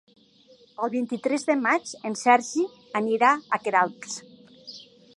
El 0.85 0.91
vint-i-tres 0.93 1.45
de 1.51 1.57
maig 1.67 1.93
en 2.11 2.17
Sergi 2.23 2.67
anirà 3.03 3.33
a 3.59 3.63
Queralbs. 3.67 4.21